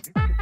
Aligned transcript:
Thank 0.00 0.28
you. 0.28 0.37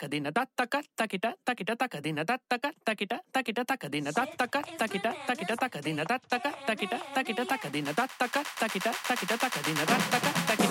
takadina 0.00 0.32
datta 0.32 0.64
takita, 0.96 1.34
takita 1.44 1.76
takadina 1.76 2.24
datta 2.24 2.56
takita, 2.56 3.20
takita 3.32 3.64
takadina 3.68 4.10
datta 4.12 4.46
takita, 4.48 5.12
takita 5.28 5.56
takadina 5.60 6.04
datta 6.08 6.40
takita, 6.40 6.98
takita 7.12 7.44
takadina 7.44 7.92
datta 7.92 8.26
takita, 8.32 8.92
takita 9.04 9.36
takadina 9.36 9.84
datta 9.84 10.18
takita. 10.48 10.69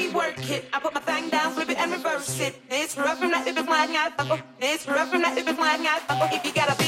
me 0.00 0.12
work 0.14 0.50
it. 0.50 0.64
I 0.72 0.80
put 0.80 0.94
my 0.94 1.00
thing 1.00 1.28
down, 1.28 1.52
flip 1.52 1.68
it 1.68 1.78
and 1.78 1.92
reverse 1.92 2.40
it. 2.40 2.54
This 2.68 2.96
rough 2.96 3.18
from 3.18 3.30
that, 3.32 3.46
if 3.46 3.56
it's 3.58 3.68
lying, 3.68 3.96
I 3.96 4.10
fuck. 4.10 4.40
This 4.58 4.86
rough 4.88 5.10
from 5.10 5.22
that, 5.22 5.36
if 5.36 5.46
it's 5.46 5.58
lying, 5.58 5.86
I 5.86 5.98
fuck. 6.08 6.32
If 6.32 6.44
you 6.46 6.52
got 6.52 6.70
a 6.70 6.79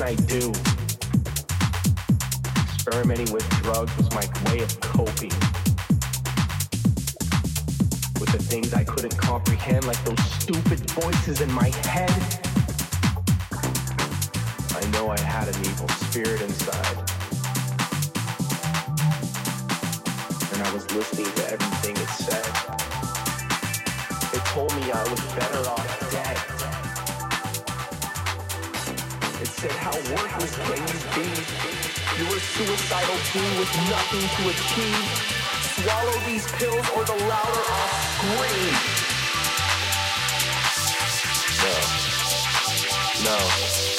night, 0.00 0.26
do. 0.26 0.39
two 33.28 33.38
with 33.58 33.72
nothing 33.88 34.24
to 34.36 34.42
achieve. 34.48 35.06
Swallow 35.76 36.18
these 36.26 36.46
pills 36.52 36.86
or 36.96 37.04
the 37.04 37.18
louder 37.28 37.64
I'll 37.68 37.90
scream. 38.16 38.74
No. 41.60 41.76
No. 43.28 43.38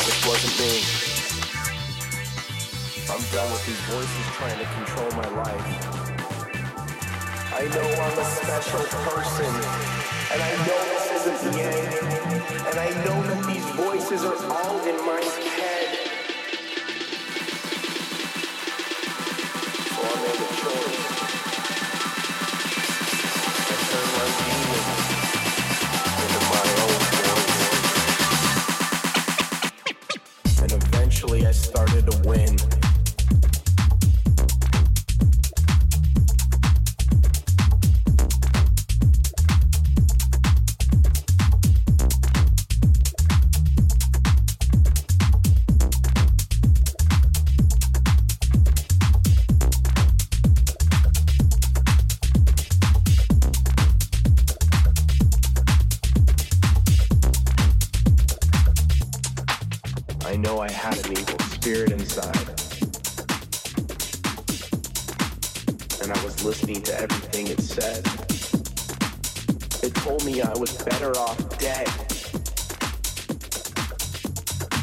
This 0.06 0.18
wasn't 0.26 0.56
me. 0.60 0.74
I'm 3.12 3.24
done 3.32 3.52
with 3.52 3.66
these 3.66 3.82
voices 3.92 4.26
trying 4.38 4.58
to 4.58 4.66
control 4.66 5.12
my 5.12 5.30
life. 5.44 5.68
I 7.54 7.68
know 7.68 7.88
I'm 8.02 8.18
a 8.18 8.26
special 8.26 8.84
person. 9.06 9.52
And 10.32 10.42
I 10.42 10.52
know 10.66 10.80
this 10.90 11.12
isn't 11.22 11.52
the 11.52 11.62
end. 11.62 11.94
And 12.68 12.80
I 12.80 12.90
know 13.06 13.22
that 13.28 13.46
these 13.46 13.66
voices 13.76 14.24
are 14.24 14.40
all 14.50 14.80
in 14.88 15.06
my 15.06 15.22
head. 15.22 15.61
had 60.82 61.06
an 61.06 61.12
evil 61.12 61.38
spirit 61.52 61.92
inside. 61.92 62.36
And 66.02 66.12
I 66.12 66.26
was 66.26 66.44
listening 66.44 66.82
to 66.82 67.00
everything 67.00 67.46
it 67.50 67.62
said. 67.62 68.00
It 69.84 69.94
told 70.02 70.26
me 70.26 70.42
I 70.42 70.52
was 70.58 70.76
better 70.82 71.12
off 71.20 71.38
dead. 71.60 71.88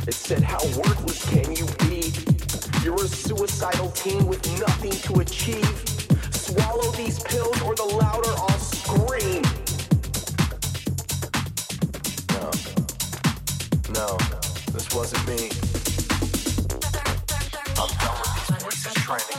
It 0.06 0.14
said, 0.14 0.44
How 0.44 0.62
worthless 0.78 1.28
can 1.30 1.50
you 1.56 1.66
be? 1.82 2.12
You're 2.84 3.04
a 3.04 3.08
suicidal 3.08 3.90
teen 3.90 4.24
with 4.28 4.46
nothing 4.60 4.92
to 4.92 5.20
achieve. 5.20 5.82
Swallow 6.30 6.92
these 6.92 7.18
pills 7.24 7.60
or 7.62 7.74
the 7.74 7.82
louder 7.82 8.30
I'll 8.38 8.58
scream. 8.60 9.42
No. 12.38 12.50
No. 13.98 14.16
This 14.72 14.94
wasn't 14.94 15.26
me. 15.26 15.57
trying 19.08 19.20
to 19.20 19.37